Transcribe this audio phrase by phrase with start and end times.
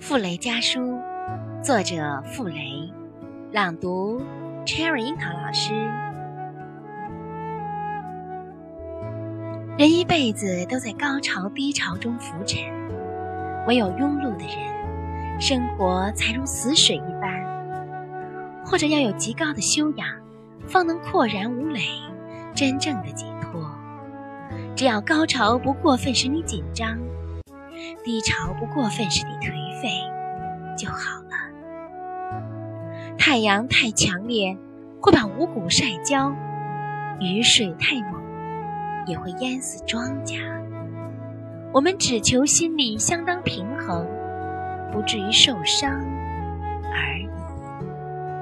[0.00, 0.96] 傅雷家书，
[1.62, 2.88] 作者傅雷，
[3.52, 4.22] 朗读
[4.64, 5.74] Cherry 樱桃老师。
[9.76, 12.62] 人一辈子都在高潮低潮中浮沉，
[13.66, 17.28] 唯有庸碌的人，生活才如死水一般。
[18.64, 20.08] 或者要有极高的修养，
[20.66, 21.80] 方能阔然无累，
[22.54, 23.68] 真正的解脱。
[24.76, 26.96] 只要高潮不过分使你紧张。
[28.04, 29.88] 低潮不过分是你颓废
[30.76, 31.30] 就好了。
[33.18, 34.56] 太阳太强烈
[35.00, 36.32] 会把五谷晒焦，
[37.20, 38.22] 雨水太猛
[39.06, 40.38] 也会淹死庄稼。
[41.72, 44.06] 我们只求心里相当平衡，
[44.92, 46.00] 不至于受伤。